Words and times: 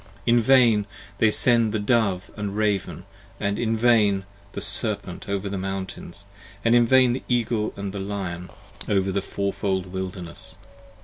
In 0.25 0.39
vain 0.41 0.85
70 1.17 1.17
They 1.19 1.29
send 1.29 1.71
the 1.73 1.77
Dove 1.77 2.31
& 2.33 2.35
Raven, 2.35 3.05
& 3.23 3.39
in 3.39 3.77
vain 3.77 4.23
the 4.53 4.59
Serpent 4.59 5.29
over 5.29 5.47
the 5.47 5.59
mountains, 5.59 6.25
And 6.65 6.73
in 6.73 6.87
vain 6.87 7.13
the 7.13 7.23
Eagle 7.29 7.71
& 7.75 7.77
Lion 7.77 8.49
over 8.89 9.11
the 9.11 9.21
four 9.21 9.53
fold 9.53 9.85
wilderness. 9.93 10.55